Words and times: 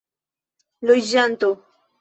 loĝanto 0.91 1.55